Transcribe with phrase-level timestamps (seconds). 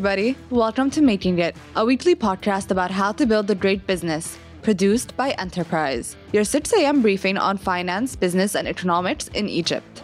[0.00, 0.34] everybody.
[0.48, 5.14] Welcome to Making It, a weekly podcast about how to build a great business, produced
[5.14, 7.02] by Enterprise, your 6 a.m.
[7.02, 10.02] briefing on finance, business, and economics in Egypt.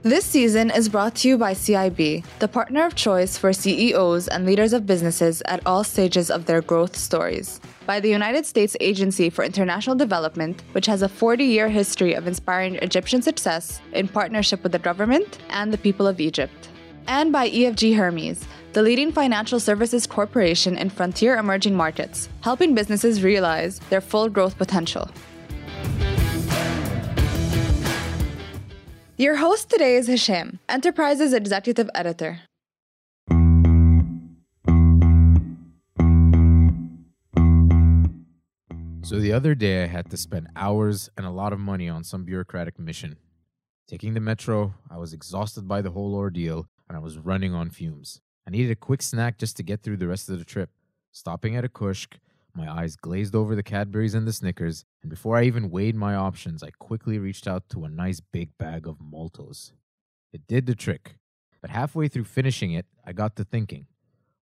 [0.00, 4.46] This season is brought to you by CIB, the partner of choice for CEOs and
[4.46, 7.60] leaders of businesses at all stages of their growth stories.
[7.84, 12.26] By the United States Agency for International Development, which has a 40 year history of
[12.26, 16.69] inspiring Egyptian success in partnership with the government and the people of Egypt.
[17.10, 23.24] And by EFG Hermes, the leading financial services corporation in frontier emerging markets, helping businesses
[23.24, 25.10] realize their full growth potential.
[29.16, 32.42] Your host today is Hisham, Enterprise's executive editor.
[39.02, 42.04] So the other day, I had to spend hours and a lot of money on
[42.04, 43.16] some bureaucratic mission.
[43.88, 47.70] Taking the metro, I was exhausted by the whole ordeal and I was running on
[47.70, 48.20] fumes.
[48.48, 50.70] I needed a quick snack just to get through the rest of the trip.
[51.12, 52.14] Stopping at a kushk,
[52.52, 56.16] my eyes glazed over the Cadburys and the Snickers, and before I even weighed my
[56.16, 59.70] options, I quickly reached out to a nice big bag of Moltos.
[60.32, 61.14] It did the trick,
[61.60, 63.86] but halfway through finishing it, I got to thinking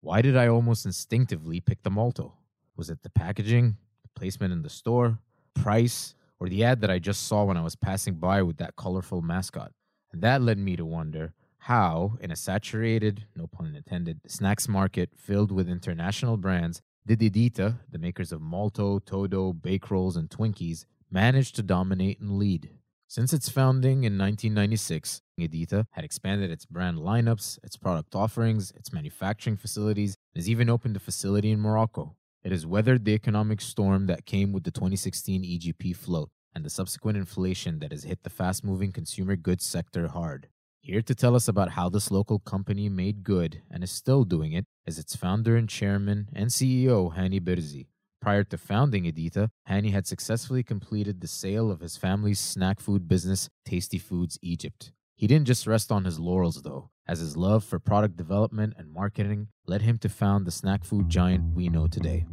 [0.03, 2.34] why did I almost instinctively pick the Molto?
[2.77, 5.19] Was it the packaging, the placement in the store,
[5.55, 8.77] price, or the ad that I just saw when I was passing by with that
[8.77, 9.72] colorful mascot?
[10.12, 11.33] And that led me to wonder
[11.65, 17.79] how, in a saturated, no pun intended, snacks market filled with international brands, did Edita,
[17.91, 22.69] the makers of Molto, Todo, Bake Rolz, and Twinkies, manage to dominate and lead?
[23.09, 28.93] Since its founding in 1996, Edita had expanded its brand lineups, its product offerings, its
[28.93, 32.15] manufacturing facilities, and has even opened a facility in Morocco.
[32.43, 36.69] It has weathered the economic storm that came with the 2016 EGP float and the
[36.69, 40.49] subsequent inflation that has hit the fast moving consumer goods sector hard.
[40.87, 44.53] Here to tell us about how this local company made good and is still doing
[44.53, 47.87] it is its founder and chairman and CEO, Hani Berzi.
[48.21, 53.09] Prior to founding Edita, Hani had successfully completed the sale of his family's snack food
[53.09, 54.93] business, Tasty Foods Egypt.
[55.17, 58.93] He didn't just rest on his laurels, though, as his love for product development and
[58.93, 62.27] marketing led him to found the snack food giant we know today.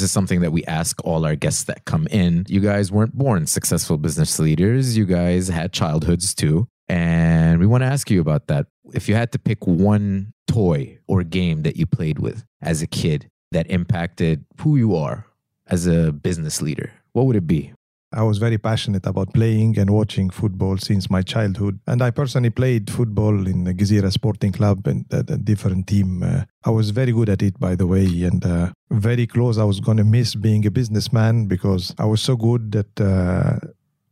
[0.00, 2.46] This is something that we ask all our guests that come in.
[2.48, 4.96] You guys weren't born successful business leaders.
[4.96, 6.68] You guys had childhoods too.
[6.88, 8.66] And we want to ask you about that.
[8.94, 12.86] If you had to pick one toy or game that you played with as a
[12.86, 15.26] kid that impacted who you are
[15.66, 17.74] as a business leader, what would it be?
[18.12, 21.78] I was very passionate about playing and watching football since my childhood.
[21.86, 26.22] And I personally played football in the Gezira Sporting Club and a, different team.
[26.22, 29.58] Uh, I was very good at it, by the way, and uh, very close.
[29.58, 33.66] I was going to miss being a businessman because I was so good that uh,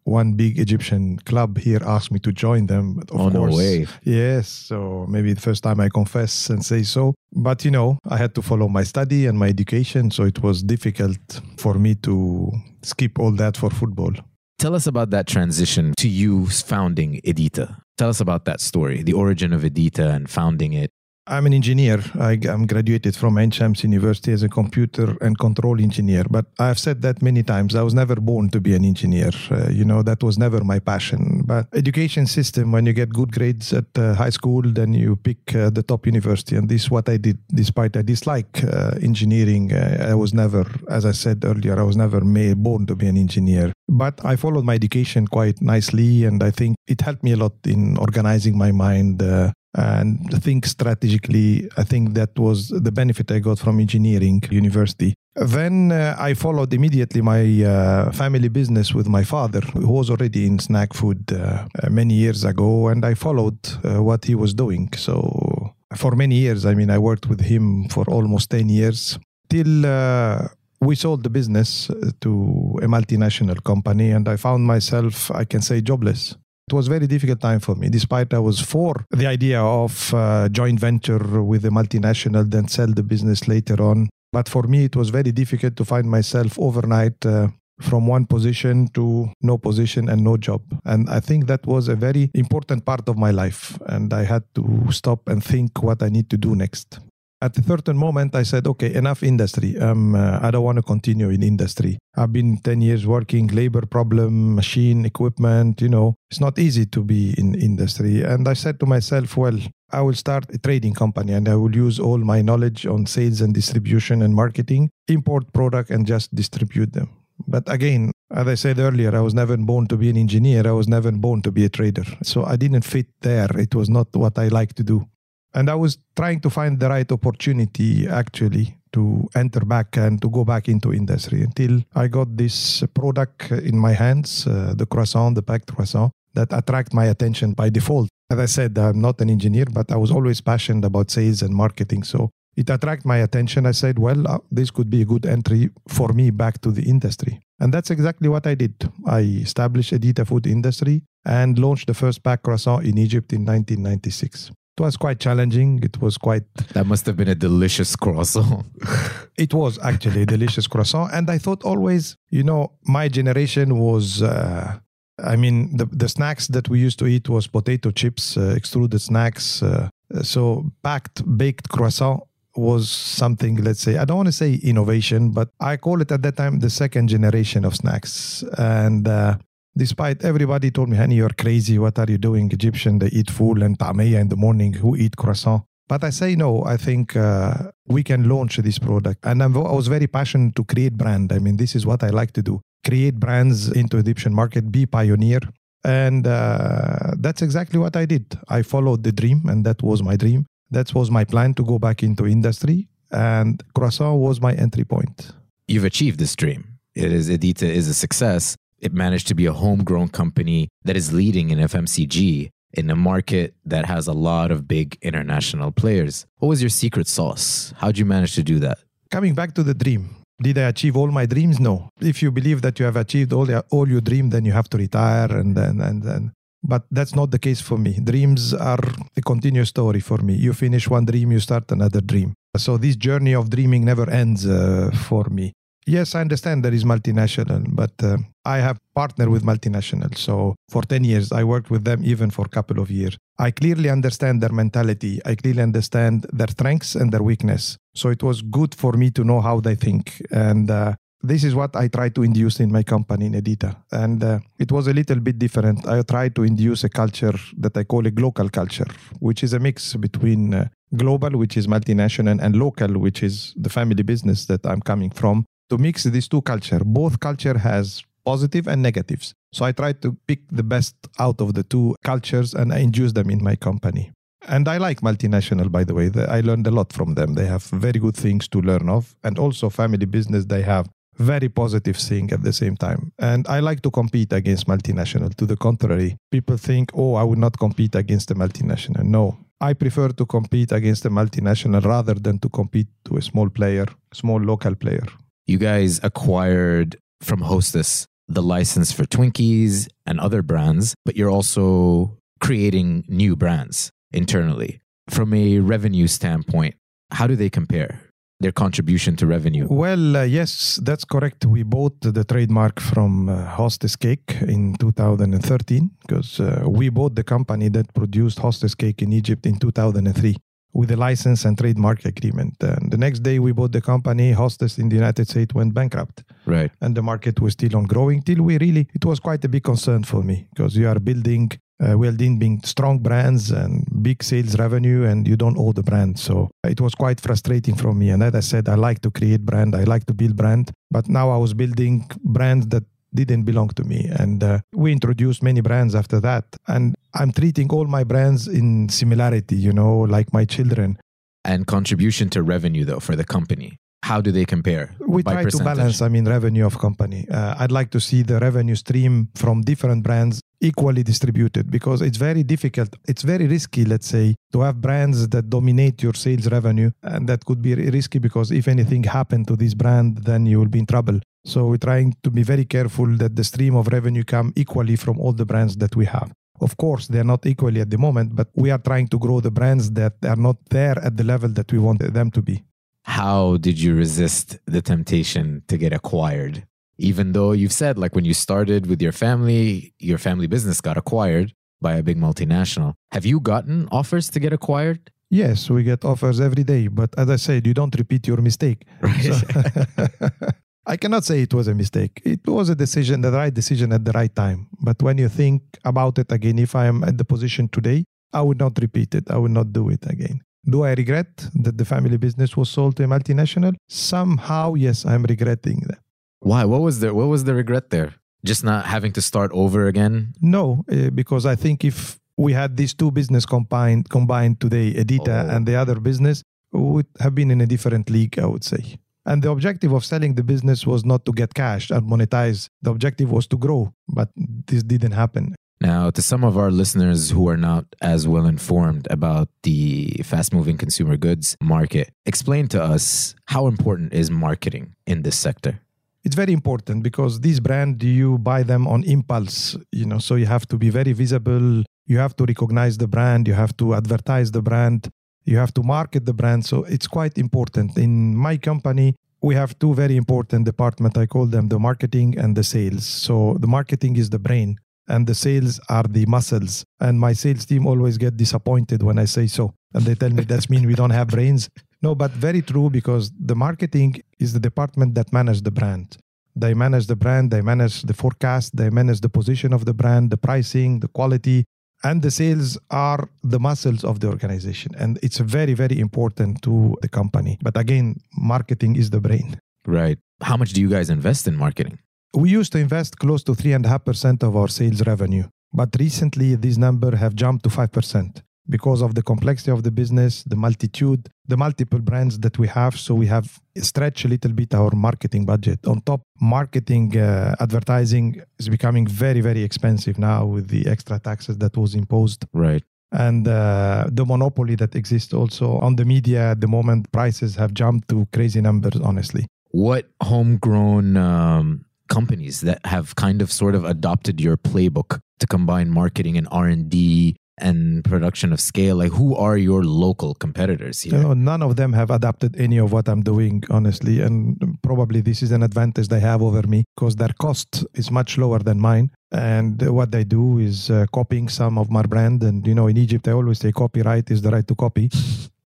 [0.09, 2.95] one big Egyptian club here asked me to join them.
[2.95, 3.87] But of oh, course, no way.
[4.05, 4.49] Yes.
[4.49, 7.15] So maybe the first time I confess and say so.
[7.33, 10.11] But, you know, I had to follow my study and my education.
[10.11, 12.53] So it was difficult for me to
[12.83, 14.13] skip all that for football.
[14.59, 17.77] Tell us about that transition to you founding Edita.
[17.97, 20.91] Tell us about that story, the origin of Edita and founding it.
[21.31, 22.03] I'm an engineer.
[22.19, 23.53] I, am graduated from Ain
[23.83, 26.25] University as a computer and control engineer.
[26.31, 27.75] But I've said that many times.
[27.75, 29.31] I was never born to be an engineer.
[29.51, 31.43] Uh, you know, that was never my passion.
[31.45, 35.55] But education system, when you get good grades at uh, high school, then you pick
[35.55, 36.57] uh, the top university.
[36.57, 39.73] And this is what I did, despite I dislike uh, engineering.
[39.73, 43.07] Uh, I was never, as I said earlier, I was never made, born to be
[43.07, 43.73] an engineer.
[43.87, 46.25] But I followed my education quite nicely.
[46.25, 50.67] And I think it helped me a lot in organizing my mind uh, and think
[50.67, 51.69] strategically.
[51.77, 55.15] I think that was the benefit I got from engineering university.
[55.35, 60.47] Then uh, I followed immediately my uh, family business with my father, who was already
[60.47, 64.89] in snack food uh, many years ago, and I followed uh, what he was doing.
[64.97, 69.87] So for many years, I mean, I worked with him for almost 10 years till
[69.87, 70.49] uh,
[70.81, 71.89] we sold the business
[72.21, 76.37] to a multinational company, and I found myself, I can say, jobless.
[76.69, 80.13] It was a very difficult time for me, despite I was for the idea of
[80.13, 84.11] uh, joint venture with a multinational, then sell the business later on.
[84.35, 87.49] But for me, it was very difficult to find myself overnight uh,
[87.81, 90.61] from one position to no position and no job.
[90.85, 93.79] And I think that was a very important part of my life.
[93.87, 97.01] And I had to stop and think what I need to do next
[97.41, 100.83] at a certain moment i said okay enough industry um, uh, i don't want to
[100.83, 106.41] continue in industry i've been 10 years working labor problem machine equipment you know it's
[106.41, 109.59] not easy to be in industry and i said to myself well
[109.93, 113.41] i will start a trading company and i will use all my knowledge on sales
[113.41, 117.09] and distribution and marketing import product and just distribute them
[117.47, 120.67] but again As I said earlier, I was never born to be an engineer.
[120.67, 122.05] I was never born to be a trader.
[122.23, 123.49] So I didn't fit there.
[123.59, 125.09] It was not what I like to do.
[125.55, 130.29] And I was trying to find the right opportunity actually to enter back and to
[130.31, 135.35] go back into industry until I got this product in my hands, uh, the croissant,
[135.35, 138.09] the packed croissant, that attract my attention by default.
[138.31, 141.55] As I said, I'm not an engineer, but I was always passionate about sales and
[141.55, 142.03] marketing.
[142.05, 143.67] So it attracted my attention.
[143.67, 146.83] I said, well, uh, this could be a good entry for me back to the
[146.83, 147.41] industry.
[147.61, 148.75] And that's exactly what I did.
[149.07, 154.51] I established Edita Food Industry and launched the first pack croissant in Egypt in 1996.
[154.79, 155.81] It was quite challenging.
[155.83, 156.45] It was quite.
[156.75, 158.65] That must have been a delicious croissant.
[159.37, 161.13] it was actually a delicious croissant.
[161.13, 164.23] And I thought always, you know, my generation was.
[164.23, 164.79] Uh,
[165.25, 169.01] I mean, the, the snacks that we used to eat was potato chips, uh, extruded
[169.01, 169.65] snacks.
[169.65, 169.89] Uh,
[170.23, 172.23] so packed baked croissant
[172.55, 176.23] was something, let's say, I don't want to say innovation, but I call it at
[176.23, 178.45] that time the second generation of snacks.
[178.57, 179.39] And uh,
[179.79, 181.79] despite everybody told me, Hani, you're crazy.
[181.79, 182.51] What are you doing?
[182.53, 184.73] Egyptian, they eat food and tamaya in the morning.
[184.75, 185.63] Who eat croissant?
[185.89, 186.65] But I say no.
[186.65, 190.65] I think uh, we can launch this product, and I'm, i was very passionate to
[190.65, 191.33] create brand.
[191.33, 194.85] I mean, this is what I like to do: create brands into Egyptian market, be
[194.85, 195.41] pioneer,
[195.85, 198.27] and uh, that's exactly what I did.
[198.49, 200.45] I followed the dream, and that was my dream.
[200.71, 205.33] That was my plan to go back into industry, and Croissant was my entry point.
[205.67, 206.79] You've achieved this dream.
[206.95, 208.57] It is Edita is a success.
[208.81, 213.55] It managed to be a homegrown company that is leading in FMCG in a market
[213.65, 216.27] that has a lot of big international players.
[216.39, 217.73] What was your secret sauce?
[217.79, 218.79] How'd you manage to do that?
[219.11, 221.59] Coming back to the dream, did I achieve all my dreams?
[221.59, 221.89] No.
[222.01, 224.77] If you believe that you have achieved all, all your dream, then you have to
[224.77, 226.33] retire and then and then
[226.63, 227.99] but that's not the case for me.
[228.03, 228.81] Dreams are
[229.17, 230.35] a continuous story for me.
[230.35, 232.35] You finish one dream, you start another dream.
[232.57, 235.53] So this journey of dreaming never ends uh, for me.
[235.89, 240.15] Yes, I understand there is multinational, but uh, I have partnered with multinational.
[240.19, 243.17] So for 10 years, I worked with them even for a couple of years.
[243.39, 245.19] I clearly understand their mentality.
[245.25, 247.79] I clearly understand their strengths and their weakness.
[247.95, 250.23] So it was good for me to know how they think.
[250.31, 250.93] And uh,
[251.23, 253.75] this is what I try to induce in my company in Edita.
[253.91, 255.89] And uh, it was a little bit different.
[255.89, 258.89] I tried to induce a culture that I call a global culture,
[259.21, 263.71] which is a mix between uh, global, which is multinational, and local, which is the
[263.71, 265.47] family business that I'm coming from.
[265.71, 269.35] To mix these two culture, both culture has positive and negatives.
[269.53, 273.13] So I try to pick the best out of the two cultures and I induce
[273.13, 274.11] them in my company.
[274.47, 276.11] And I like multinational, by the way.
[276.29, 277.35] I learned a lot from them.
[277.35, 279.15] They have very good things to learn of.
[279.23, 280.89] And also, family business, they have
[281.19, 283.13] very positive thing at the same time.
[283.19, 285.35] And I like to compete against multinational.
[285.35, 289.03] To the contrary, people think, oh, I would not compete against a multinational.
[289.03, 293.51] No, I prefer to compete against a multinational rather than to compete to a small
[293.51, 295.07] player, small local player.
[295.49, 302.19] You guys acquired from Hostess the license for Twinkies and other brands, but you're also
[302.39, 304.83] creating new brands internally.
[305.09, 306.75] From a revenue standpoint,
[307.13, 308.03] how do they compare?
[308.41, 309.67] their contribution to revenue?
[309.69, 311.45] Well, uh, yes, that's correct.
[311.45, 317.25] We bought the trademark from uh, Hostess Cake in 2013 because uh, we bought the
[317.25, 320.37] company that produced Hostess Cake in Egypt in 2003
[320.73, 322.55] with a license and trademark agreement.
[322.61, 326.25] And the next day we bought the company, Hostess in the United States went bankrupt.
[326.47, 326.71] Right.
[326.81, 329.65] And the market was still on growing till we really, it was quite a big
[329.65, 334.59] concern for me because you are building uh, well-being being strong brands and big sales
[334.59, 338.23] revenue and you don't own the brand so it was quite frustrating for me and
[338.23, 341.31] as i said i like to create brand i like to build brand but now
[341.31, 342.83] i was building brands that
[343.15, 344.09] didn't belong to me.
[344.19, 346.45] And uh, we introduced many brands after that.
[346.67, 350.99] And i'm treating all my brands in similarity you know like my children.
[351.45, 355.59] And contribution to revenue though for the company how do they compare we try percentage?
[355.59, 357.27] to balance i mean revenue of company.
[357.31, 362.17] Uh, i'd like to see the revenue stream from different brands equally distributed because it's
[362.17, 366.91] very difficult it's very risky let's say to have brands that dominate your sales revenue
[367.03, 370.69] and that could be risky because if anything happened to this brand then you will
[370.69, 371.21] be in trouble.
[371.45, 375.19] So we're trying to be very careful that the stream of revenue come equally from
[375.19, 376.33] all the brands that we have.
[376.61, 379.51] Of course, they're not equally at the moment, but we are trying to grow the
[379.51, 382.65] brands that are not there at the level that we want them to be.
[383.05, 386.67] How did you resist the temptation to get acquired?
[386.99, 390.97] Even though you've said, like when you started with your family, your family business got
[390.97, 392.95] acquired by a big multinational.
[393.13, 395.11] Have you gotten offers to get acquired?
[395.31, 396.89] Yes, we get offers every day.
[396.89, 398.87] But as I said, you don't repeat your mistake.
[399.01, 399.23] Right.
[399.23, 399.37] So
[400.87, 402.23] I cannot say it was a mistake.
[402.25, 404.69] It was a decision, the right decision at the right time.
[404.81, 408.41] But when you think about it again, if I am at the position today, I
[408.43, 409.31] would not repeat it.
[409.31, 410.41] I would not do it again.
[410.69, 413.75] Do I regret that the family business was sold to a multinational?
[413.89, 415.99] Somehow, yes, I'm regretting that.
[416.41, 416.65] Why?
[416.65, 418.15] What was the what was the regret there?
[418.45, 420.33] Just not having to start over again?
[420.41, 425.45] No, uh, because I think if we had these two business combined combined today, Edita
[425.45, 425.55] Oh.
[425.57, 426.43] and the other business,
[426.73, 428.99] we would have been in a different league, I would say.
[429.27, 432.69] And the objective of selling the business was not to get cash and monetize.
[432.83, 435.55] The objective was to grow, but this didn't happen.
[435.81, 440.53] Now, to some of our listeners who are not as well informed about the fast
[440.53, 445.81] moving consumer goods market, explain to us how important is marketing in this sector?
[446.29, 450.45] It's very important because these brand you buy them on impulse, you know, so you
[450.45, 454.51] have to be very visible, you have to recognize the brand, you have to advertise
[454.51, 455.09] the brand,
[455.47, 456.67] you have to market the brand.
[456.67, 457.97] So it's quite important.
[457.97, 461.17] In my company, we have two very important departments.
[461.17, 463.07] I call them the marketing and the sales.
[463.07, 464.77] So the marketing is the brain
[465.09, 466.85] and the sales are the muscles.
[467.01, 469.73] And my sales team always get disappointed when I say so.
[469.95, 471.71] And they tell me that's mean we don't have brains.
[472.01, 476.17] No, but very true because the marketing is the department that manage the brand.
[476.55, 480.31] They manage the brand, they manage the forecast, they manage the position of the brand,
[480.31, 481.65] the pricing, the quality,
[482.05, 484.93] and the sales are the muscles of the organization.
[484.97, 487.59] And it's very, very important to the company.
[487.63, 489.61] But again, marketing is the brain.
[489.87, 490.19] Right.
[490.41, 491.99] How much do you guys invest in marketing?
[492.35, 495.45] We used to invest close to 3.5% of our sales revenue.
[495.73, 500.43] But recently, these numbers have jumped to 5% because of the complexity of the business,
[500.45, 502.99] the multitude, the multiple brands that we have.
[502.99, 505.79] So we have stretched a little bit our marketing budget.
[505.87, 511.57] On top, marketing uh, advertising is becoming very, very expensive now with the extra taxes
[511.59, 512.83] that was imposed Right.
[513.13, 517.11] and uh, the monopoly that exists also on the media at the moment.
[517.13, 519.47] Prices have jumped to crazy numbers, honestly.
[519.71, 525.91] What homegrown um, companies that have kind of sort of adopted your playbook to combine
[525.91, 528.97] marketing and R&D and production of scale?
[528.97, 531.17] Like who are your local competitors here?
[531.17, 534.21] You know, none of them have adapted any of what I'm doing, honestly.
[534.21, 538.39] And probably this is an advantage they have over me because their cost is much
[538.39, 539.11] lower than mine.
[539.31, 542.43] And what they do is uh, copying some of my brand.
[542.43, 545.11] And, you know, in Egypt, I always say copyright is the right to copy.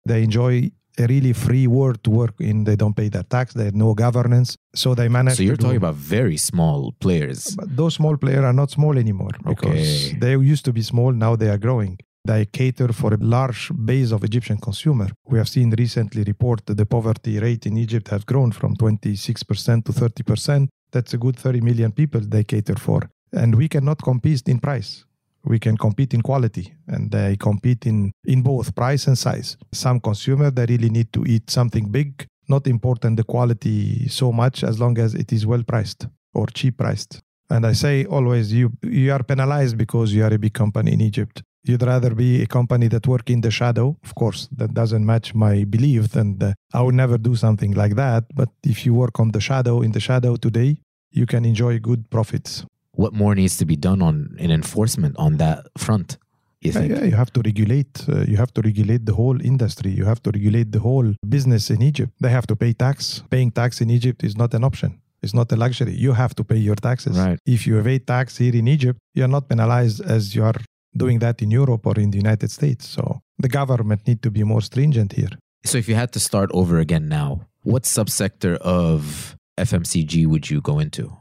[0.06, 2.64] they enjoy a really free world to work in.
[2.64, 3.54] They don't pay their tax.
[3.54, 4.58] They have no governance.
[4.76, 5.38] So they manage.
[5.38, 7.56] So you're talking about very small players.
[7.56, 10.18] But those small players are not small anymore because Okay.
[10.20, 11.12] they used to be small.
[11.12, 11.98] Now they are growing.
[12.24, 15.08] They cater for a large base of Egyptian consumer.
[15.26, 19.86] We have seen recently report that the poverty rate in Egypt has grown from 26%
[19.86, 20.68] to 30%.
[20.92, 23.10] That's a good 30 million people they cater for.
[23.34, 25.06] And we cannot compete in price.
[25.44, 29.58] We can compete in quality and they compete in, in both price and size.
[29.72, 34.64] Some consumer, they really need to eat something big, not important the quality so much
[34.64, 37.22] as long as it is well priced or cheap priced.
[37.50, 41.02] And I say always, you you are penalized because you are a big company in
[41.02, 41.44] Egypt.
[41.64, 43.98] You'd rather be a company that work in the shadow.
[44.04, 47.96] Of course, that doesn't match my belief, and uh, I would never do something like
[47.96, 48.24] that.
[48.34, 50.78] But if you work on the shadow, in the shadow today,
[51.12, 52.66] you can enjoy good profits.
[52.94, 56.18] What more needs to be done on in enforcement on that front?
[56.62, 56.92] You Yeah, think?
[56.94, 57.94] yeah, you have to regulate.
[58.08, 59.92] Uh, you have to regulate the whole industry.
[59.92, 62.12] You have to regulate the whole business in Egypt.
[62.20, 63.24] They have to pay tax.
[63.30, 65.00] Paying tax in Egypt is not an option.
[65.24, 65.94] It's not a luxury.
[65.96, 67.18] You have to pay your taxes.
[67.18, 67.40] Right.
[67.46, 70.60] If you evade tax here in Egypt, you are not penalized as you are
[70.96, 72.88] doing that in Europe or in the United States.
[72.88, 75.34] So the government need to be more stringent here.
[75.64, 77.30] So if you had to start over again now,
[77.64, 81.16] what subsector of FMCG would you go into?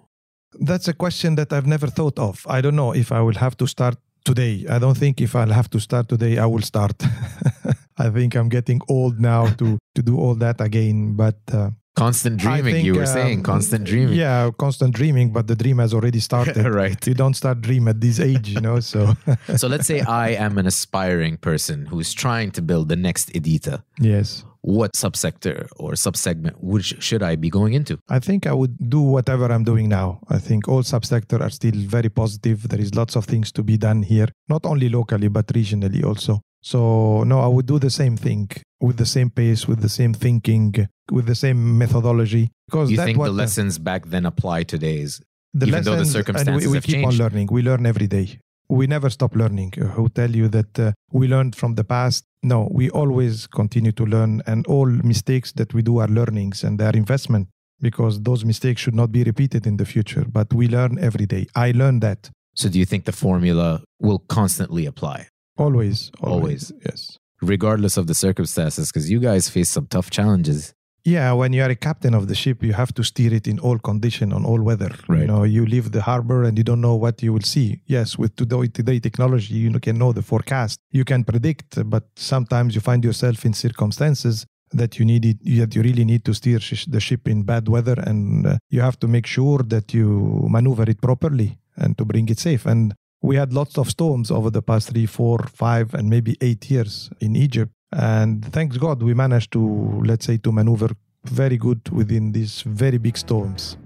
[0.58, 2.46] That's a question that I've never thought of.
[2.48, 4.66] I don't know if I will have to start today.
[4.68, 7.02] I don't think if I'll have to start today, I will start.
[7.98, 11.14] I think I'm getting old now to to do all that again.
[11.14, 13.42] But uh, Constant dreaming, think, you were um, saying.
[13.42, 14.14] Constant dreaming.
[14.14, 16.64] Yeah, constant dreaming, but the dream has already started.
[16.82, 17.04] right.
[17.06, 18.80] You don't start dream at this age, you know.
[18.80, 19.14] So
[19.56, 23.82] So let's say I am an aspiring person who's trying to build the next Edita.
[23.98, 27.98] yes, What subsector or subsegment would, should I be going into?
[28.08, 30.20] I think I would do whatever I'm doing now.
[30.28, 32.68] I think all subsector are still very positive.
[32.68, 36.42] There is lots of things to be done here, not only locally but regionally also.
[36.62, 38.50] So no, I would do the same thing
[38.80, 42.50] with the same pace, with the same thinking, with the same methodology.
[42.66, 45.22] Because You think the lessons back then apply today's?
[45.52, 47.08] the even though the circumstances and we, we keep changed.
[47.08, 47.48] on learning.
[47.50, 48.38] We learn every day.
[48.78, 49.72] We never stop learning.
[49.76, 52.24] Uh, Who tell you that uh, we learned from the past?
[52.42, 56.78] No, we always continue to learn, and all mistakes that we do are learnings and
[56.78, 57.48] they are investment
[57.88, 60.24] because those mistakes should not be repeated in the future.
[60.38, 61.46] But we learn every day.
[61.54, 65.18] I learned that So do you think the formula will constantly apply,
[65.56, 66.70] always, Always.
[66.70, 66.72] always.
[66.88, 67.00] Yes.
[67.54, 68.84] regardless of the circumstances?
[68.90, 70.72] Because you guys face some tough challenges.
[71.04, 73.58] Yeah, when you are a captain of the ship, you have to steer it in
[73.58, 74.92] all condition, on all weather.
[75.08, 75.20] Right.
[75.20, 77.80] You know, you leave the harbor and you don't know what you will see.
[77.86, 80.78] Yes, with today, today technology, you can know the forecast.
[80.90, 85.74] You can predict, but sometimes you find yourself in circumstances that you need it, that
[85.74, 88.98] you really need to steer sh- the ship in bad weather, and uh, you have
[89.00, 92.66] to make sure that you maneuver it properly and to bring it safe.
[92.66, 96.70] And we had lots of storms over the past three, four, five, and maybe eight
[96.70, 97.72] years in Egypt.
[97.92, 100.90] And thanks God, we managed to, let's say, to maneuver
[101.24, 103.76] very good within these very big storms.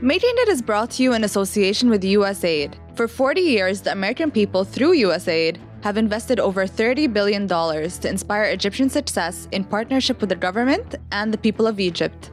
[0.00, 2.74] Making It is brought to you in association with USAID.
[2.94, 8.44] For 40 years, the American people, through USAID, have invested over $30 billion to inspire
[8.44, 12.30] Egyptian success in partnership with the government and the people of Egypt.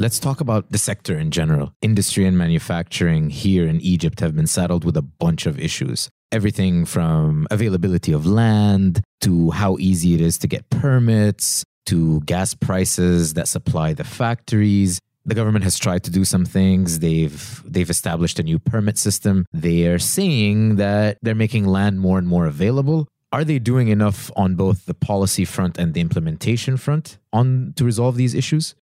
[0.00, 1.74] Let's talk about the sector in general.
[1.82, 6.08] Industry and manufacturing here in Egypt have been saddled with a bunch of issues.
[6.30, 12.54] Everything from availability of land to how easy it is to get permits to gas
[12.54, 15.00] prices that supply the factories.
[15.26, 17.00] The government has tried to do some things.
[17.00, 19.46] They've they've established a new permit system.
[19.52, 23.08] They are saying that they're making land more and more available.
[23.32, 27.84] Are they doing enough on both the policy front and the implementation front on to
[27.84, 28.76] resolve these issues?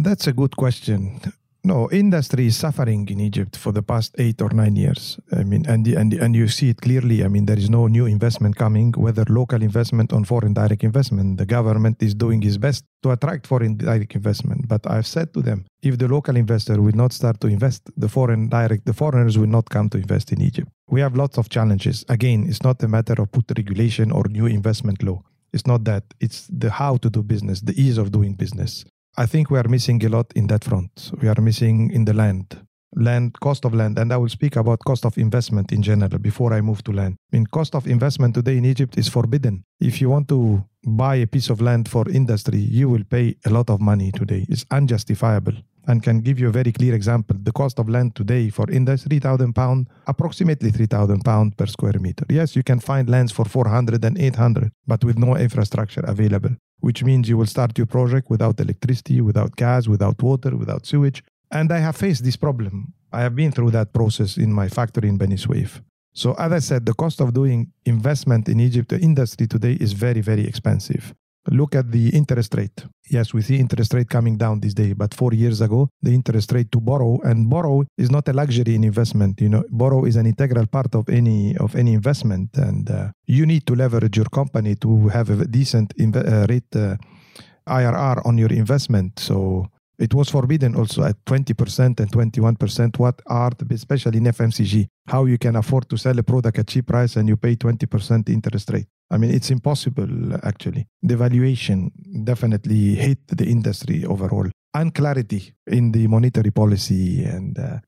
[0.00, 1.20] That's a good question.
[1.64, 5.18] No, industry is suffering in Egypt for the past eight or nine years.
[5.32, 7.24] I mean, and and and you see it clearly.
[7.24, 11.38] I mean, there is no new investment coming, whether local investment or foreign direct investment.
[11.38, 14.68] The government is doing its best to attract foreign direct investment.
[14.68, 18.08] But I've said to them, if the local investor will not start to invest, the
[18.08, 20.68] foreign direct, the foreigners will not come to invest in Egypt.
[20.88, 22.04] We have lots of challenges.
[22.08, 25.22] Again, it's not a matter of put regulation or new investment law.
[25.52, 26.04] It's not that.
[26.20, 28.84] It's the how to do business, the ease of doing business.
[29.18, 31.10] I think we are missing a lot in that front.
[31.20, 32.56] We are missing in the land,
[32.94, 33.98] land, cost of land.
[33.98, 37.16] And I will speak about cost of investment in general before I move to land.
[37.32, 39.64] I mean, cost of investment today in Egypt is forbidden.
[39.80, 43.50] If you want to buy a piece of land for industry, you will pay a
[43.50, 44.46] lot of money today.
[44.48, 45.54] It's unjustifiable.
[45.88, 47.36] And can give you a very clear example.
[47.42, 52.24] The cost of land today for industry, 3,000 pound, approximately 3,000 pound per square meter.
[52.28, 56.54] Yes, you can find lands for 400 and 800, but with no infrastructure available
[56.88, 61.22] which means you will start your project without electricity, without gas, without water, without sewage.
[61.50, 62.94] And I have faced this problem.
[63.12, 65.36] I have been through that process in my factory in Beni.
[66.14, 69.92] So, as I said, the cost of doing investment in Egypt, the industry today is
[69.92, 71.14] very, very expensive.
[71.50, 72.84] Look at the interest rate.
[73.10, 76.52] Yes, we see interest rate coming down this day, but four years ago, the interest
[76.52, 79.40] rate to borrow and borrow is not a luxury in investment.
[79.40, 83.46] You know, borrow is an integral part of any of any investment, and uh, you
[83.46, 86.96] need to leverage your company to have a decent inv- uh, rate uh,
[87.66, 89.18] IRR on your investment.
[89.18, 92.98] So it was forbidden also at 20% and 21%.
[92.98, 96.86] What are, especially in FMCG, how you can afford to sell a product at cheap
[96.86, 98.86] price and you pay 20% interest rate.
[99.10, 100.86] I mean, it's impossible actually.
[101.02, 101.90] The valuation
[102.24, 104.48] definitely hit the industry overall.
[104.74, 107.78] And clarity in the monetary policy and uh,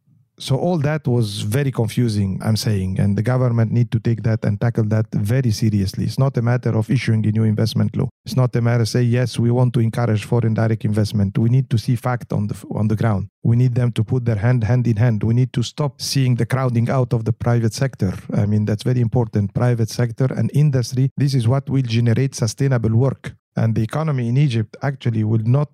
[0.40, 4.44] so all that was very confusing i'm saying and the government need to take that
[4.44, 6.04] and tackle that very seriously.
[6.04, 8.08] It's not a matter of issuing a new investment law.
[8.24, 11.38] It's not a matter of say yes we want to encourage foreign direct investment.
[11.38, 13.28] We need to see fact on the on the ground.
[13.42, 15.22] We need them to put their hand hand in hand.
[15.22, 18.12] We need to stop seeing the crowding out of the private sector.
[18.42, 19.54] I mean that's very important.
[19.54, 23.34] Private sector and industry this is what will generate sustainable work.
[23.56, 25.70] And the economy in egypt actually will not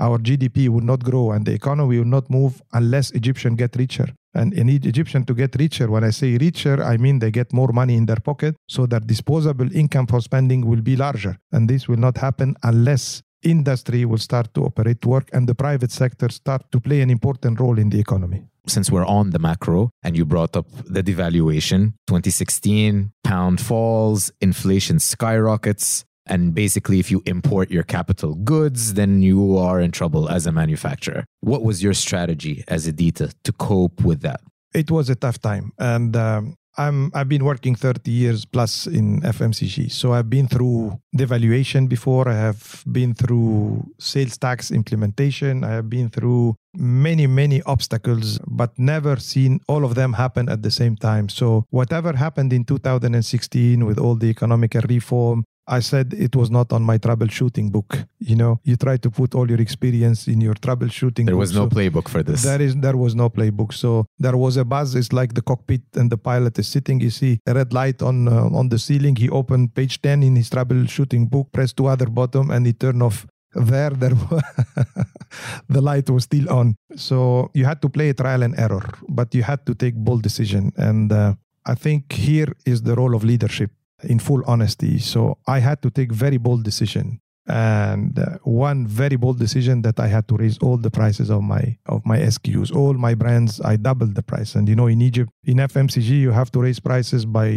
[0.00, 4.08] our GDP will not grow and the economy will not move unless Egyptians get richer.
[4.34, 5.90] And you need Egyptian to get richer.
[5.90, 9.00] When I say richer, I mean they get more money in their pocket, so their
[9.00, 11.38] disposable income for spending will be larger.
[11.50, 15.90] And this will not happen unless industry will start to operate work and the private
[15.90, 19.90] sector start to play an important role in the economy since we're on the macro
[20.02, 27.22] and you brought up the devaluation 2016 pound falls inflation skyrockets and basically, if you
[27.26, 31.24] import your capital goods, then you are in trouble as a manufacturer.
[31.40, 34.40] What was your strategy as Edita to cope with that?
[34.74, 35.72] It was a tough time.
[35.78, 39.90] And um, I'm, I've been working 30 years plus in FMCG.
[39.90, 42.28] So I've been through devaluation before.
[42.28, 45.64] I have been through sales tax implementation.
[45.64, 50.62] I have been through many, many obstacles, but never seen all of them happen at
[50.62, 51.28] the same time.
[51.28, 56.72] So whatever happened in 2016 with all the economic reform, I said it was not
[56.72, 57.98] on my troubleshooting book.
[58.18, 61.26] You know, you try to put all your experience in your troubleshooting.
[61.26, 62.42] There book, was no so playbook for this.
[62.42, 63.74] There is there was no playbook.
[63.74, 64.94] So there was a buzz.
[64.94, 67.00] It's like the cockpit and the pilot is sitting.
[67.00, 69.16] You see a red light on uh, on the ceiling.
[69.16, 73.02] He opened page ten in his troubleshooting book, pressed two other bottom, and he turned
[73.02, 73.26] off.
[73.54, 74.10] There, there,
[75.68, 76.76] the light was still on.
[76.96, 80.70] So you had to play trial and error, but you had to take bold decision.
[80.76, 83.70] And uh, I think here is the role of leadership
[84.04, 84.98] in full honesty.
[84.98, 87.20] So I had to take very bold decision.
[87.50, 91.42] and uh, one very bold decision that I had to raise all the prices of
[91.42, 93.52] my of my SKUs, all my brands.
[93.72, 96.78] I doubled the price, and you know, in Egypt, in FMCG, you have to raise
[96.90, 97.50] prices by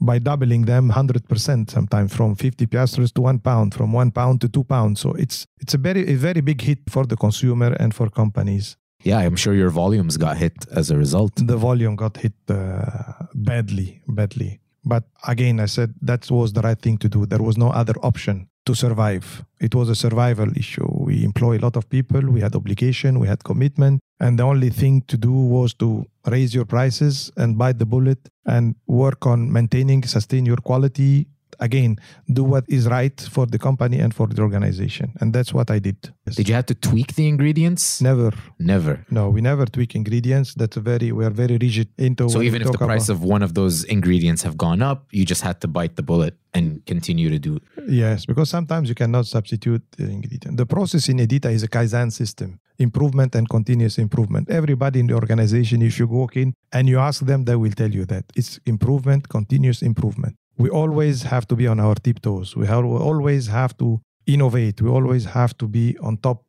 [0.00, 4.48] by doubling them 100% sometimes from 50 piastres to 1 pound from 1 pound to
[4.48, 7.94] 2 pounds so it's it's a very a very big hit for the consumer and
[7.94, 11.32] for companies Yeah, I'm sure your volumes got hit as a result.
[11.52, 14.60] the volume got hit uh, badly, badly.
[14.84, 17.26] But again, I said that was the right thing to do.
[17.26, 19.44] There was no other option to survive.
[19.60, 20.86] It was a survival issue.
[20.90, 24.70] We employ a lot of people, we had obligation, we had commitment, and the only
[24.70, 29.52] thing to do was to raise your prices and bite the bullet and work on
[29.52, 31.26] maintaining, sustain your quality.
[31.60, 31.96] Again,
[32.32, 35.12] do what is right for the company and for the organization.
[35.20, 35.96] And that's what I did.
[36.26, 38.00] Did you have to tweak the ingredients?
[38.00, 38.32] Never.
[38.58, 39.04] Never.
[39.10, 40.54] No, we never tweak ingredients.
[40.54, 42.28] That's a very we are very rigid into.
[42.28, 45.24] So even if the price about- of one of those ingredients have gone up, you
[45.24, 47.62] just had to bite the bullet and continue to do it.
[47.88, 50.56] yes, because sometimes you cannot substitute the ingredient.
[50.56, 54.50] The process in Edita is a kaizen system, improvement and continuous improvement.
[54.50, 57.90] Everybody in the organization, if you walk in and you ask them, they will tell
[57.98, 60.34] you that it's improvement, continuous improvement.
[60.56, 62.56] We always have to be on our tiptoes.
[62.56, 64.80] We have, we always have to innovate.
[64.80, 66.44] We always have to be on top.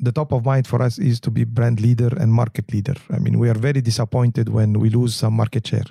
[0.00, 2.94] The top of mind for us is to be brand leader and market leader.
[3.10, 5.84] I mean, we are very disappointed when we lose some market share.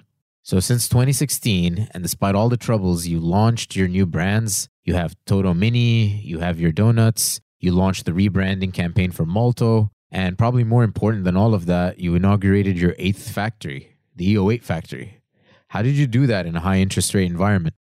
[0.44, 4.68] So since 2016, and despite all the troubles, you launched your new brands.
[4.84, 9.92] You have Toto Mini, you have your donuts, you launched the rebranding campaign for Molto,
[10.12, 14.64] and probably more important than all of that, you inaugurated your eighth factory, the EO8
[14.64, 15.21] factory.
[15.72, 17.76] How did you do that in a high interest rate environment?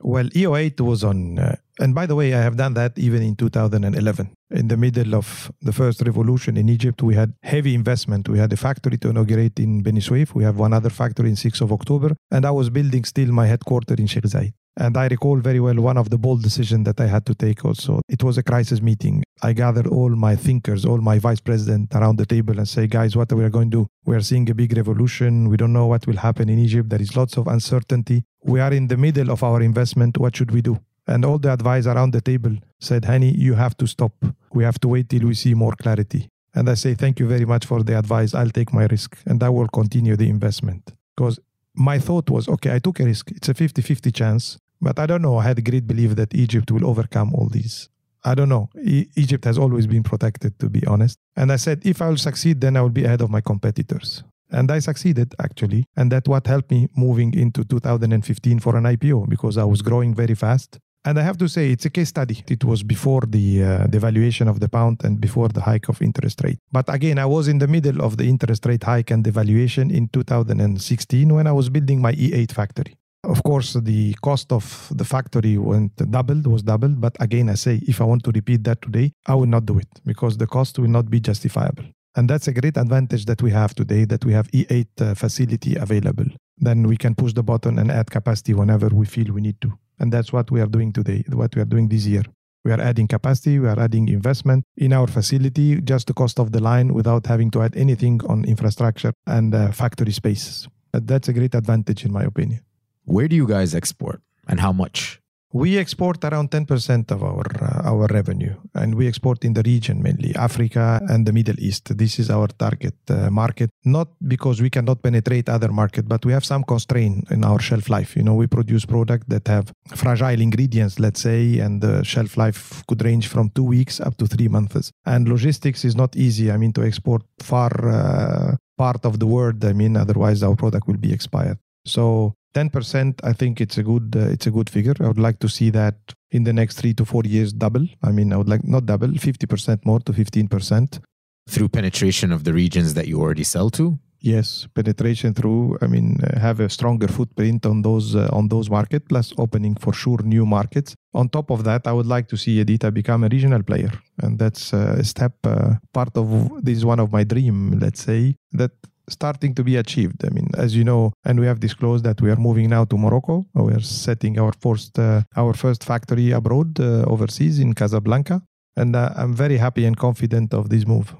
[0.00, 3.36] Well, EO8 was on, uh, and by the way, I have done that even in
[3.36, 4.30] 2011.
[4.50, 8.28] In the middle of the first revolution in Egypt, we had heavy investment.
[8.28, 10.34] We had a factory to inaugurate in Beni Suef.
[10.34, 13.46] We have one other factory in 6th of October, and I was building still my
[13.46, 14.52] headquarters in Sheikh Zayed.
[14.78, 17.62] And I recall very well one of the bold decisions that I had to take
[17.64, 18.00] also.
[18.08, 19.22] It was a crisis meeting.
[19.42, 23.14] I gathered all my thinkers, all my vice president around the table and say, guys,
[23.14, 23.86] what are we going to do?
[24.06, 25.50] We are seeing a big revolution.
[25.50, 26.88] We don't know what will happen in Egypt.
[26.88, 28.24] There is lots of uncertainty.
[28.44, 30.16] We are in the middle of our investment.
[30.16, 30.78] What should we do?
[31.06, 34.12] And all the advice around the table said, Hani, you have to stop.
[34.52, 36.28] We have to wait till we see more clarity.
[36.54, 38.34] And I say, thank you very much for the advice.
[38.34, 40.92] I'll take my risk and I will continue the investment.
[41.16, 41.40] Because
[41.74, 43.30] my thought was, okay, I took a risk.
[43.30, 44.58] It's a 50 50 chance.
[44.80, 45.38] But I don't know.
[45.38, 47.88] I had a great belief that Egypt will overcome all these.
[48.24, 48.68] I don't know.
[48.84, 51.18] E- Egypt has always been protected, to be honest.
[51.36, 54.22] And I said, if I will succeed, then I will be ahead of my competitors.
[54.50, 55.86] And I succeeded actually.
[55.96, 60.14] And that's what helped me moving into 2015 for an IPO because I was growing
[60.14, 60.78] very fast.
[61.04, 62.44] And I have to say, it's a case study.
[62.46, 66.40] It was before the uh, devaluation of the pound and before the hike of interest
[66.44, 66.58] rate.
[66.70, 70.08] But again, I was in the middle of the interest rate hike and devaluation in
[70.08, 72.94] 2016 when I was building my E8 factory.
[73.24, 77.00] Of course, the cost of the factory went doubled, was doubled.
[77.00, 79.78] But again, I say, if I want to repeat that today, I will not do
[79.78, 81.84] it because the cost will not be justifiable.
[82.14, 85.76] And that's a great advantage that we have today that we have E8 uh, facility
[85.76, 86.26] available.
[86.58, 89.72] Then we can push the button and add capacity whenever we feel we need to.
[90.02, 92.24] And that's what we are doing today, what we are doing this year.
[92.64, 96.50] We are adding capacity, we are adding investment in our facility, just the cost of
[96.50, 100.68] the line without having to add anything on infrastructure and uh, factory spaces.
[100.92, 102.62] That's a great advantage, in my opinion.
[103.04, 105.21] Where do you guys export and how much?
[105.54, 110.02] We export around 10% of our uh, our revenue, and we export in the region
[110.02, 111.96] mainly Africa and the Middle East.
[111.98, 113.68] This is our target uh, market.
[113.84, 117.90] Not because we cannot penetrate other market, but we have some constraint in our shelf
[117.90, 118.16] life.
[118.16, 122.82] You know, we produce product that have fragile ingredients, let's say, and the shelf life
[122.86, 124.90] could range from two weeks up to three months.
[125.04, 126.50] And logistics is not easy.
[126.50, 129.62] I mean, to export far uh, part of the world.
[129.66, 131.58] I mean, otherwise our product will be expired.
[131.84, 134.94] So 10% i think it's a good uh, it's a good figure.
[135.00, 135.96] I would like to see that
[136.30, 137.86] in the next 3 to 4 years double.
[138.02, 141.00] I mean i would like not double 50% more to 15%
[141.48, 143.98] Through penetration of the regions that you already sell to?
[144.22, 148.70] yes penetration through i mean uh, have a stronger footprint on those uh, on those
[148.70, 150.94] markets plus opening for sure new markets.
[151.14, 153.92] On top of that i would like to see edita become a regional player.
[154.22, 156.26] And that's uh, a step uh, part of
[156.64, 158.70] this is one of my dream let's say that
[159.12, 160.24] starting to be achieved.
[160.24, 162.96] I mean, as you know, and we have disclosed that we are moving now to
[162.96, 163.44] Morocco.
[163.54, 168.42] We are setting our first uh, our first factory abroad, uh, overseas in Casablanca,
[168.76, 171.14] and uh, I'm very happy and confident of this move.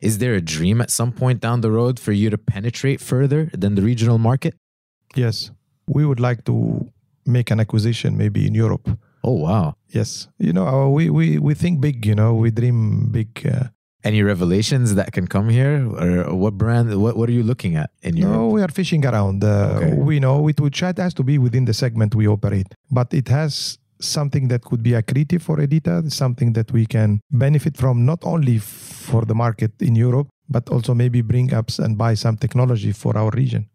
[0.00, 3.50] Is there a dream at some point down the road for you to penetrate further
[3.52, 4.54] than the regional market?
[5.16, 5.50] Yes,
[5.86, 6.54] we would like to
[7.26, 8.88] make an acquisition maybe in Europe.
[9.24, 9.74] Oh, wow.
[9.88, 12.06] Yes, you know, we we we think big.
[12.06, 13.28] You know, we dream big.
[13.44, 13.68] Uh,
[14.04, 15.84] Any revelations that can come here?
[15.84, 18.52] Or what brand, what, what are you looking at in No, Europe?
[18.52, 19.42] we are fishing around.
[19.42, 19.94] Uh, Okay.
[19.94, 23.28] We know it would it has to be within the segment we operate, but it
[23.28, 28.20] has something that could be accretive for Edita, something that we can benefit from not
[28.22, 32.92] only for the market in Europe, but also maybe bring up and buy some technology
[32.92, 33.66] for our region.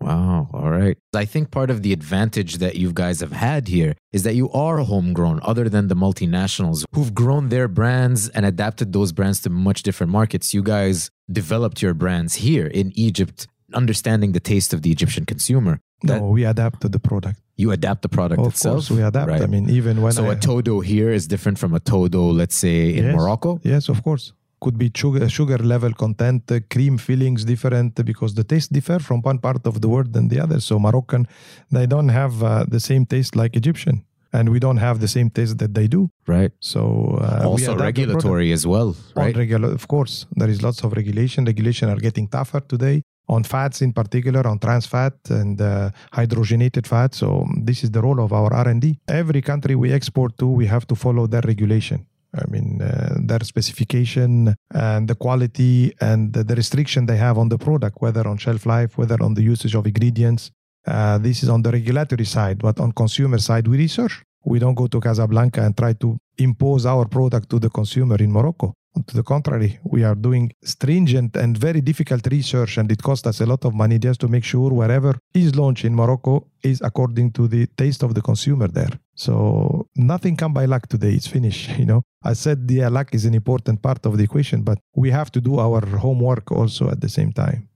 [0.00, 0.48] Wow.
[0.52, 0.96] All right.
[1.14, 4.50] I think part of the advantage that you guys have had here is that you
[4.52, 9.50] are homegrown, other than the multinationals who've grown their brands and adapted those brands to
[9.50, 10.54] much different markets.
[10.54, 15.80] You guys developed your brands here in Egypt, understanding the taste of the Egyptian consumer.
[16.02, 17.40] no, we adapt to the product.
[17.56, 18.74] You adapt the product Of itself.
[18.76, 19.28] course, we adapt.
[19.28, 19.42] Right.
[19.42, 22.56] I mean, even when so I, a todo here is different from a todo, let's
[22.56, 23.14] say, in Yes.
[23.14, 23.60] Morocco.
[23.64, 24.32] Yes, of course.
[24.60, 28.98] Could be sugar, sugar level content, uh, cream fillings different uh, because the taste differ
[28.98, 30.60] from one part of the world than the other.
[30.60, 31.26] So Moroccan,
[31.70, 35.30] they don't have uh, the same taste like Egyptian, and we don't have the same
[35.30, 36.10] taste that they do.
[36.26, 36.52] Right.
[36.60, 39.36] So uh, also regulatory as well, right?
[39.36, 41.44] of course, there is lots of regulation.
[41.44, 46.86] Regulation are getting tougher today on fats in particular, on trans fat and uh, hydrogenated
[46.86, 47.14] fat.
[47.14, 48.98] So this is the role of our R&D.
[49.08, 52.06] Every country we export to, we have to follow their regulation.
[52.32, 57.48] I mean, uh, their specification and the quality and the, the restriction they have on
[57.48, 60.50] the product, whether on shelf life, whether on the usage of ingredients.
[60.86, 64.22] Uh, this is on the regulatory side, but on consumer side, we research.
[64.44, 68.32] We don't go to Casablanca and try to impose our product to the consumer in
[68.32, 68.74] Morocco.
[69.06, 73.40] To the contrary, we are doing stringent and very difficult research, and it costs us
[73.40, 77.30] a lot of money just to make sure wherever is launched in Morocco is according
[77.32, 78.90] to the taste of the consumer there.
[79.14, 81.12] So nothing come by luck today.
[81.12, 81.70] It's finished.
[81.80, 85.10] You know, I said the luck is an important part of the equation, but we
[85.10, 87.68] have to do our homework also at the same time.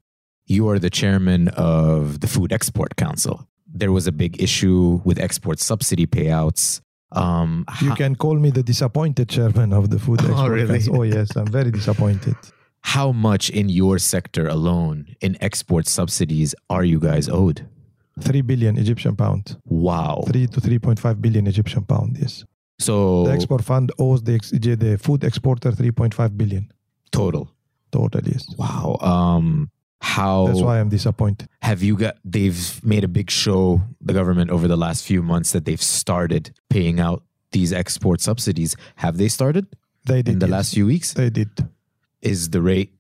[0.47, 3.49] You are the chairman of the Food Export Council.
[3.67, 6.81] There was a big issue with export subsidy payouts.
[7.17, 10.51] Um, You ho- can call me the disappointed chairman of the food Oh, export.
[10.53, 10.79] really?
[10.79, 10.97] Council.
[10.99, 12.37] Oh yes, I'm very disappointed.
[12.97, 17.67] how much in your sector alone in export subsidies are you guys owed?
[18.21, 19.57] Three billion Egyptian pound.
[19.65, 20.25] Wow.
[20.29, 22.17] Three to three point five billion Egyptian pound.
[22.21, 22.45] Yes.
[22.79, 26.71] So The export fund owes the ex- the food exporter 3.5 billion
[27.13, 27.49] total.
[27.93, 28.21] total.
[28.25, 28.45] Yes.
[28.59, 28.97] Wow.
[29.01, 29.71] Um,
[30.05, 31.49] how That's why I'm disappointed.
[31.63, 32.17] have you got?
[32.25, 36.53] They've made a big show, the government, over the last few months that they've started
[36.69, 38.77] paying out these export subsidies.
[38.97, 39.67] Have they started
[40.05, 40.53] They did in the yes.
[40.53, 41.15] last few weeks?
[41.15, 41.49] They did.
[42.21, 42.93] Is the rate?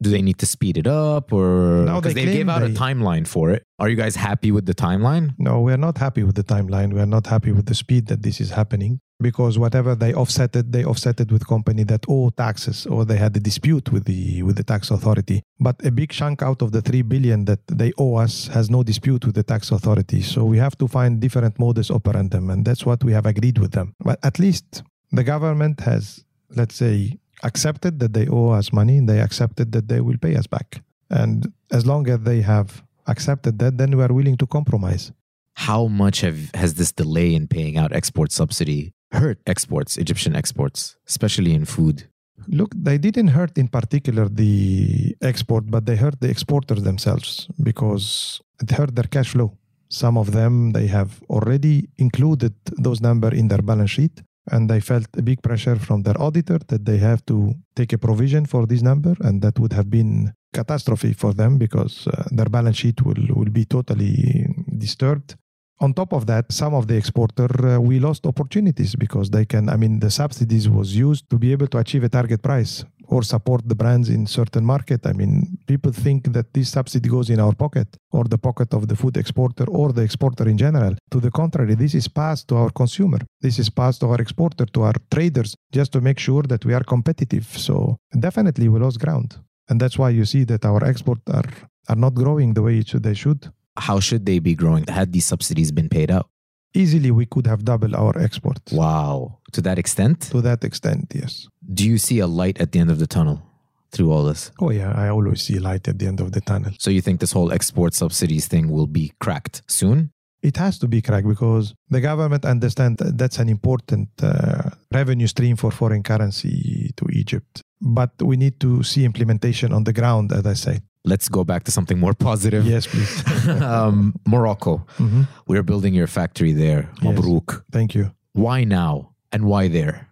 [0.00, 2.68] Do they need to speed it up, or No, because they they, gave out a
[2.68, 3.64] timeline for it?
[3.80, 5.34] Are you guys happy with the timeline?
[5.38, 6.92] No, we're not happy with the timeline.
[6.92, 10.70] We're not happy with the speed that this is happening because whatever they offset it,
[10.72, 14.42] they offset it with company that owe taxes or they had a dispute with the
[14.42, 15.42] with the tax authority.
[15.58, 18.82] But a big chunk out of the three billion that they owe us has no
[18.82, 20.22] dispute with the tax authority.
[20.22, 23.72] So we have to find different modus operandum, and that's what we have agreed with
[23.72, 23.94] them.
[24.00, 29.00] But at least the government has, let's say, accepted that they owe us money.
[29.00, 33.58] They accepted that they will pay us back, and as long as they have accepted
[33.58, 35.12] that, then we are willing to compromise.
[35.54, 40.96] How much have has this delay in paying out export subsidy hurt exports, Egyptian exports,
[41.06, 42.08] especially in food?
[42.46, 48.40] Look, they didn't hurt in particular the export, but they hurt the exporters themselves because
[48.62, 49.58] it hurt their cash flow.
[49.88, 54.80] Some of them they have already included those numbers in their balance sheet, and they
[54.80, 58.66] felt a big pressure from their auditor that they have to take a provision for
[58.66, 63.02] this number, and that would have been catastrophe for them because uh, their balance sheet
[63.02, 65.36] will will be totally disturbed.
[65.80, 69.68] On top of that, some of the exporter uh, we lost opportunities because they can.
[69.68, 73.22] I mean, the subsidies was used to be able to achieve a target price or
[73.22, 75.06] support the brands in certain market.
[75.06, 78.88] I mean, people think that this subsidy goes in our pocket or the pocket of
[78.88, 80.94] the food exporter or the exporter in general.
[81.10, 83.18] To the contrary, this is passed to our consumer.
[83.40, 86.74] This is passed to our exporter, to our traders, just to make sure that we
[86.74, 87.46] are competitive.
[87.66, 89.36] So definitely we lost ground,
[89.68, 91.50] and that's why you see that our exports are
[91.88, 93.50] are not growing the way should, they should.
[93.76, 94.84] How should they be growing?
[94.88, 96.28] Had these subsidies been paid out?
[96.74, 99.38] Easily we could have doubled our export Wow.
[99.52, 100.20] To that extent?
[100.30, 103.42] to that extent yes Do you see a light at the end of the tunnel
[103.90, 104.50] through all this?
[104.60, 107.20] oh yeah i always see light at the end of the tunnel So you think
[107.20, 110.10] this whole export subsidies thing will be cracked soon?
[110.40, 115.26] it has to be cracked because the government understands that that's an important uh, revenue
[115.26, 120.30] stream for foreign currency to egypt but we need to see implementation on the ground
[120.32, 122.66] as i said Let's go back to something more positive.
[122.66, 123.22] yes please
[123.62, 124.84] um, Morocco.
[124.98, 125.26] Mhm.
[125.46, 126.88] We're building your factory there.
[127.02, 127.64] Yes.
[127.72, 128.94] Thank you Why now?
[129.32, 130.07] And why there?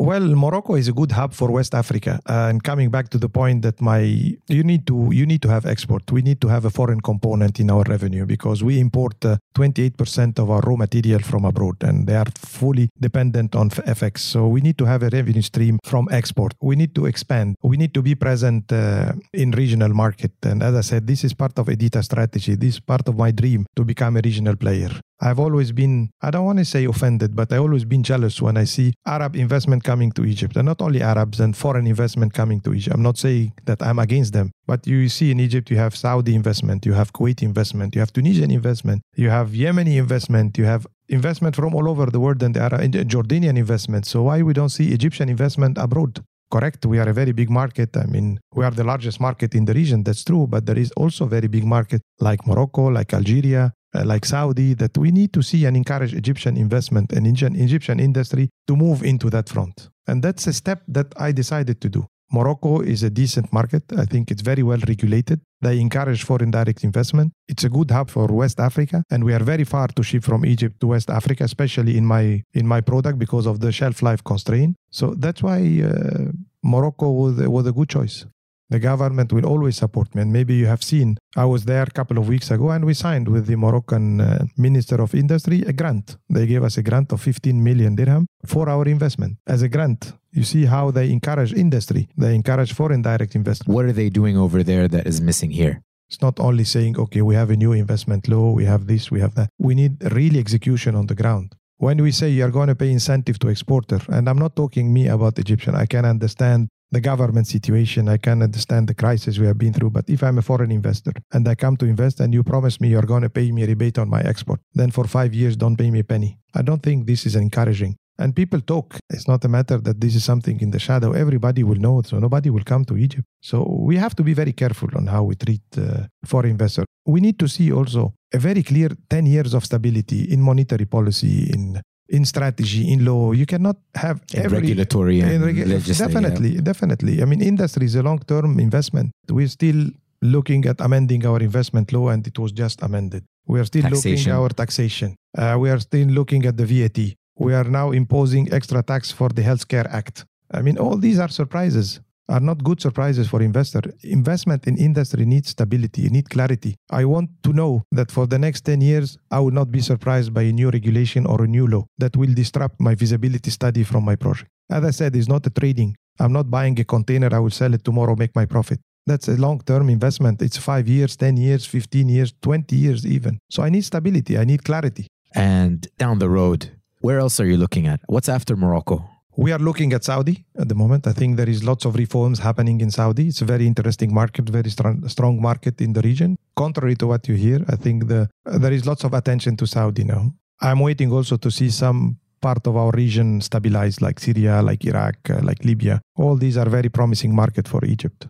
[0.00, 2.20] Well, Morocco is a good hub for West Africa.
[2.24, 4.00] and coming back to the point that my
[4.48, 6.10] you need to you need to have export.
[6.10, 10.38] We need to have a foreign component in our revenue because we import uh, 28%
[10.38, 14.20] of our raw material from abroad and they are fully dependent on FX.
[14.20, 16.54] So we need to have a revenue stream from export.
[16.62, 17.56] We need to expand.
[17.62, 20.32] We need to be present uh, in regional market.
[20.44, 22.54] And as I said, this is part of Edita strategy.
[22.54, 24.92] This is part of my dream to become a regional player.
[25.20, 28.56] I've always been, I don't want to say offended, but I've always been jealous when
[28.56, 30.56] I see Arab investment coming to Egypt.
[30.56, 32.94] And not only Arabs and foreign investment coming to Egypt.
[32.94, 36.34] I'm not saying that I'm against them, but you see in Egypt, you have Saudi
[36.34, 40.86] investment, you have Kuwait investment, you have Tunisian investment, you have Yemeni investment, you have
[41.08, 44.06] investment from all over the world and the Arab, Jordanian investment.
[44.06, 46.22] So why we don't see Egyptian investment abroad?
[46.50, 49.64] correct we are a very big market i mean we are the largest market in
[49.66, 53.14] the region that's true but there is also a very big market like morocco like
[53.14, 57.56] algeria uh, like saudi that we need to see and encourage egyptian investment and egyptian,
[57.56, 61.88] egyptian industry to move into that front and that's a step that i decided to
[61.88, 63.82] do Morocco is a decent market.
[63.96, 65.40] I think it's very well regulated.
[65.60, 67.32] They encourage foreign direct investment.
[67.48, 70.46] It's a good hub for West Africa, and we are very far to ship from
[70.46, 74.22] Egypt to West Africa, especially in my in my product because of the shelf life
[74.22, 74.76] constraint.
[74.90, 76.30] So that's why uh,
[76.62, 78.26] Morocco was, was a good choice
[78.70, 80.22] the government will always support me.
[80.22, 82.94] And maybe you have seen, I was there a couple of weeks ago and we
[82.94, 86.16] signed with the Moroccan uh, Minister of Industry a grant.
[86.28, 90.12] They gave us a grant of 15 million dirham for our investment as a grant.
[90.32, 93.74] You see how they encourage industry, they encourage foreign direct investment.
[93.74, 95.82] What are they doing over there that is missing here?
[96.08, 99.20] It's not only saying, okay, we have a new investment law, we have this, we
[99.20, 99.50] have that.
[99.58, 103.38] We need really execution on the ground when we say you're going to pay incentive
[103.38, 108.08] to exporter and i'm not talking me about egyptian i can understand the government situation.
[108.08, 109.90] I can understand the crisis we have been through.
[109.90, 112.88] But if I'm a foreign investor and I come to invest and you promise me
[112.88, 115.76] you're going to pay me a rebate on my export, then for five years, don't
[115.76, 116.38] pay me a penny.
[116.54, 117.96] I don't think this is encouraging.
[118.18, 118.98] And people talk.
[119.08, 121.12] It's not a matter that this is something in the shadow.
[121.12, 122.00] Everybody will know.
[122.00, 123.24] It, so nobody will come to Egypt.
[123.40, 126.84] So we have to be very careful on how we treat uh, foreign investors.
[127.06, 131.50] We need to see also a very clear 10 years of stability in monetary policy,
[131.50, 133.32] in in strategy, in law.
[133.32, 136.60] You cannot have in every regulatory and regu- definitely, yeah.
[136.60, 137.22] definitely.
[137.22, 139.12] I mean, industry is a long-term investment.
[139.28, 139.80] We're still
[140.20, 143.24] looking at amending our investment law, and it was just amended.
[143.46, 144.10] We are still taxation.
[144.10, 145.16] looking at our taxation.
[145.36, 146.98] Uh, we are still looking at the VAT.
[147.38, 150.26] We are now imposing extra tax for the Healthcare Act.
[150.52, 153.82] I mean, all these are surprises are not good surprises for investor.
[154.02, 156.76] Investment in industry needs stability, you need clarity.
[156.90, 160.32] I want to know that for the next 10 years, I will not be surprised
[160.32, 164.04] by a new regulation or a new law that will disrupt my feasibility study from
[164.04, 164.48] my project.
[164.70, 165.96] As I said, it's not a trading.
[166.20, 168.78] I'm not buying a container, I will sell it tomorrow, make my profit.
[169.06, 170.42] That's a long term investment.
[170.42, 173.38] It's five years, 10 years, 15 years, 20 years, even.
[173.50, 175.06] So I need stability, I need clarity.
[175.34, 178.00] And down the road, where else are you looking at?
[178.06, 179.08] What's after Morocco?
[179.40, 181.06] We are looking at Saudi at the moment.
[181.06, 183.28] I think there is lots of reforms happening in Saudi.
[183.28, 186.36] It's a very interesting market, very strong, market in the region.
[186.54, 190.04] Contrary to what you hear, I think the, there is lots of attention to Saudi
[190.04, 190.34] now.
[190.60, 195.16] I'm waiting also to see some part of our region stabilized, like Syria, like Iraq,
[195.30, 196.02] uh, like Libya.
[196.16, 198.28] All these are very promising market for Egypt.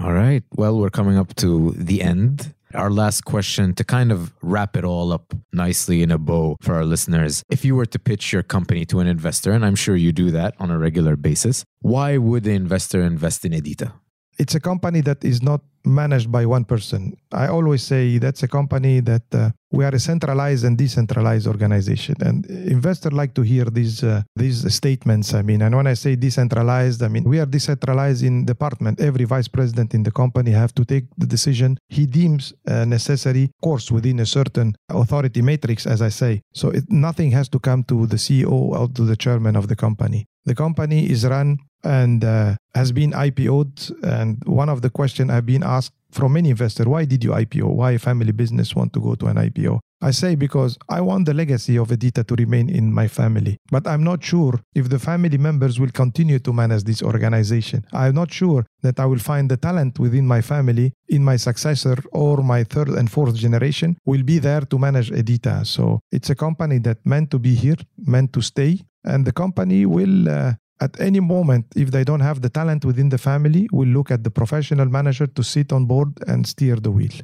[0.00, 0.44] All right.
[0.54, 4.84] Well, we're coming up to the end our last question to kind of wrap it
[4.84, 7.42] all up nicely in a bow for our listeners.
[7.50, 10.30] If you were to pitch your company to an investor, and I'm sure you do
[10.30, 13.92] that on a regular basis, why would the investor invest in Edita?
[14.38, 17.16] It's a company that is not managed by one person.
[17.32, 22.16] I always say that's a company that uh, we are a centralized and decentralized organization,
[22.20, 25.34] and investors like to hear these uh, these statements.
[25.34, 29.00] I mean, and when I say decentralized, I mean we are decentralized in department.
[29.00, 33.50] Every vice president in the company have to take the decision he deems uh, necessary,
[33.62, 36.42] course within a certain authority matrix, as I say.
[36.52, 39.76] So it, nothing has to come to the CEO or to the chairman of the
[39.76, 40.26] company.
[40.44, 43.92] The company is run and uh, has been IPO'd.
[44.04, 47.74] And one of the questions I've been asked from many investors, why did you IPO?
[47.74, 49.80] Why a family business want to go to an IPO?
[50.04, 53.56] I say because I want the legacy of Edita to remain in my family.
[53.70, 57.86] But I'm not sure if the family members will continue to manage this organization.
[57.92, 61.96] I'm not sure that I will find the talent within my family in my successor
[62.10, 65.64] or my third and fourth generation will be there to manage Edita.
[65.64, 69.86] So it's a company that meant to be here, meant to stay, and the company
[69.86, 73.92] will uh, at any moment, if they don't have the talent within the family, will
[73.96, 77.16] look at the professional manager to sit on board and steer the wheel.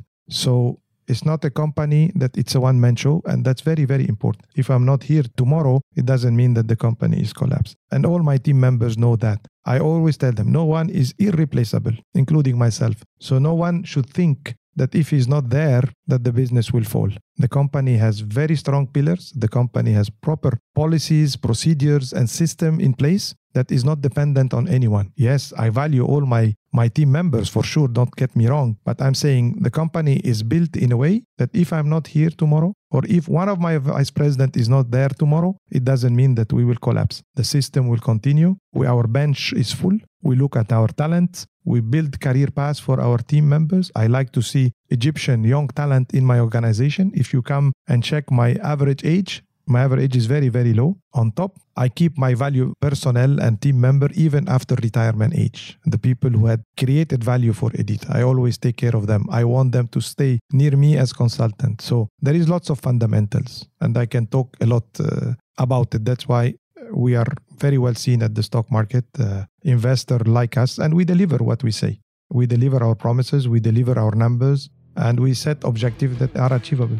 [0.43, 4.07] So it's not a company that it's a one man show, and that's very, very
[4.09, 4.45] important.
[4.55, 7.77] If I'm not here tomorrow, it doesn't mean that the company is collapsed.
[7.91, 9.41] And all my team members know that.
[9.65, 12.97] I always tell them no one is irreplaceable, including myself.
[13.21, 17.11] So no one should think that if he's not there, that the business will fall.
[17.37, 19.33] The company has very strong pillars.
[19.37, 24.69] The company has proper policies, procedures, and system in place that is not dependent on
[24.69, 25.13] anyone.
[25.17, 29.01] Yes, I value all my, my team members for sure, don't get me wrong, but
[29.01, 32.75] I'm saying the company is built in a way that if I'm not here tomorrow,
[32.91, 36.53] or if one of my vice president is not there tomorrow, it doesn't mean that
[36.53, 37.23] we will collapse.
[37.35, 38.57] The system will continue.
[38.73, 39.99] We, our bench is full.
[40.23, 41.47] We look at our talents.
[41.65, 43.91] We build career paths for our team members.
[43.95, 47.13] I like to see Egyptian young talent in my organization.
[47.15, 50.97] If you come and check my average age, my average is very, very low.
[51.13, 55.79] On top, I keep my value personnel and team member even after retirement age.
[55.85, 59.27] The people who had created value for Edit, I always take care of them.
[59.31, 61.83] I want them to stay near me as consultant.
[61.83, 66.05] So there is lots of fundamentals, and I can talk a lot uh, about it.
[66.05, 66.55] That's why
[66.93, 67.27] we are
[67.59, 69.05] very well seen at the stock market.
[69.19, 72.01] Uh, investor like us, and we deliver what we say.
[72.31, 76.99] We deliver our promises, we deliver our numbers, and we set objectives that are achievable.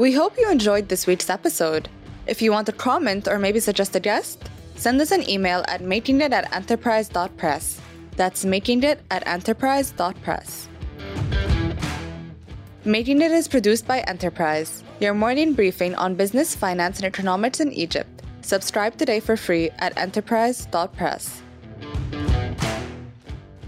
[0.00, 1.90] We hope you enjoyed this week's episode.
[2.26, 5.82] If you want to comment or maybe suggest a guest, send us an email at
[5.82, 7.78] makingit at enterprise.press.
[8.16, 10.68] That's makingit at enterprise.press.
[12.86, 17.70] Making It is produced by Enterprise, your morning briefing on business, finance, and economics in
[17.70, 18.22] Egypt.
[18.40, 21.42] Subscribe today for free at enterprise.press.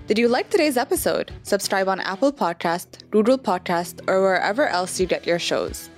[0.07, 1.30] Did you like today's episode?
[1.43, 5.91] Subscribe on Apple Podcast, Google Podcast, or wherever else you get your shows.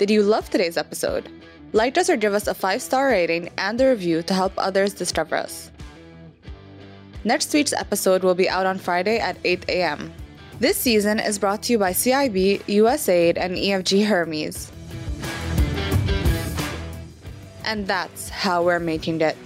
[0.00, 1.28] Did you love today's episode?
[1.74, 4.94] Like us or give us a 5 star rating and a review to help others
[4.94, 5.70] discover us.
[7.22, 10.10] Next week's episode will be out on Friday at 8 a.m.
[10.58, 14.72] This season is brought to you by CIB, USAID, and EFG Hermes.
[17.66, 19.36] And that's how we're making it.